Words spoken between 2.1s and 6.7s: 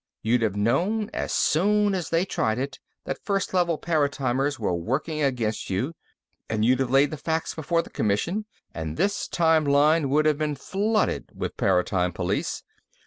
tried it, that First Level paratimers were working against you, and